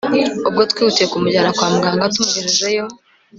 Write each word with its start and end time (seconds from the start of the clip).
Ubwo 0.47 0.61
twihutiye 0.71 1.05
kumujyana 1.11 1.49
kwa 1.57 1.67
muganga 1.73 2.11
tumugejejeyo 2.13 2.85